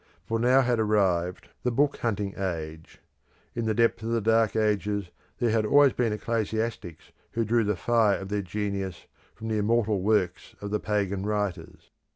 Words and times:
For 0.25 0.39
now 0.39 0.61
had 0.61 0.79
arrived 0.79 1.49
the 1.61 1.69
book 1.69 1.97
hunting 1.97 2.33
age. 2.35 3.03
In 3.53 3.65
the 3.65 3.75
depth 3.75 4.01
of 4.01 4.09
the 4.09 4.19
Dark 4.19 4.55
Ages 4.55 5.11
there 5.37 5.51
had 5.51 5.63
always 5.63 5.93
been 5.93 6.11
ecclesiastics 6.11 7.11
who 7.33 7.45
drew 7.45 7.63
the 7.63 7.75
fire 7.75 8.17
of 8.17 8.29
their 8.29 8.41
genius 8.41 9.05
from 9.35 9.49
the 9.49 9.59
immortal 9.59 10.01
works 10.01 10.55
of 10.59 10.71
the 10.71 10.79
pagan 10.79 11.23
writers. 11.27 11.91